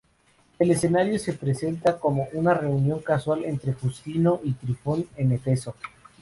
[0.57, 5.75] El escenario se presenta como una reunión casual entre Justino y Trifón en Éfeso.